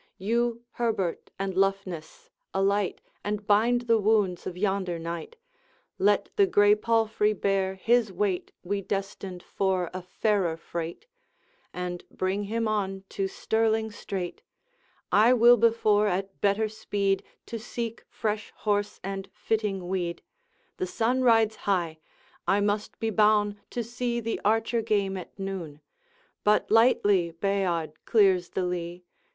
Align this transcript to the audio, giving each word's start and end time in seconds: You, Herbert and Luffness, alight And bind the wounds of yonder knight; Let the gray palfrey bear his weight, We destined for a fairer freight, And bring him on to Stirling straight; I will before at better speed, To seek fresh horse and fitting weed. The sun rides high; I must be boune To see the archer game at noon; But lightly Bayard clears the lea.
You, 0.17 0.63
Herbert 0.71 1.29
and 1.37 1.53
Luffness, 1.55 2.31
alight 2.55 3.01
And 3.23 3.45
bind 3.45 3.81
the 3.81 3.99
wounds 3.99 4.47
of 4.47 4.57
yonder 4.57 4.97
knight; 4.97 5.35
Let 5.99 6.29
the 6.37 6.47
gray 6.47 6.73
palfrey 6.73 7.33
bear 7.33 7.75
his 7.75 8.11
weight, 8.11 8.51
We 8.63 8.81
destined 8.81 9.43
for 9.43 9.91
a 9.93 10.01
fairer 10.01 10.57
freight, 10.57 11.05
And 11.71 12.03
bring 12.09 12.45
him 12.45 12.67
on 12.67 13.03
to 13.09 13.27
Stirling 13.27 13.91
straight; 13.91 14.41
I 15.11 15.33
will 15.33 15.55
before 15.55 16.07
at 16.07 16.41
better 16.41 16.67
speed, 16.67 17.23
To 17.45 17.59
seek 17.59 18.03
fresh 18.09 18.51
horse 18.55 18.99
and 19.03 19.29
fitting 19.31 19.87
weed. 19.87 20.23
The 20.77 20.87
sun 20.87 21.21
rides 21.21 21.57
high; 21.57 21.99
I 22.47 22.59
must 22.59 22.97
be 22.99 23.11
boune 23.11 23.59
To 23.69 23.83
see 23.83 24.19
the 24.19 24.41
archer 24.43 24.81
game 24.81 25.15
at 25.15 25.37
noon; 25.37 25.79
But 26.43 26.71
lightly 26.71 27.33
Bayard 27.39 27.93
clears 28.05 28.49
the 28.49 28.63
lea. 28.65 29.03